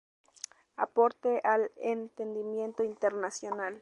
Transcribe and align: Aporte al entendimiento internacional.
Aporte 0.77 1.41
al 1.43 1.69
entendimiento 1.77 2.83
internacional. 2.83 3.69